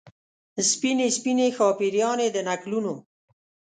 [0.69, 2.93] سپینې، سپینې شاپیريانې د نکلونو